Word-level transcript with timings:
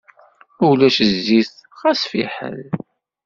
Ma 0.57 0.65
ulac 0.71 0.97
zzit 1.11 1.51
xas 1.79 2.01
fiḥel. 2.11 2.59